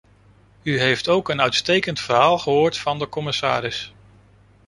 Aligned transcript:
U 0.63 0.79
heeft 0.79 1.07
ook 1.07 1.29
een 1.29 1.41
uitstekend 1.41 1.99
verhaal 1.99 2.37
gehoord 2.39 2.77
van 2.77 2.99
de 2.99 3.09
commissaris. 3.09 3.93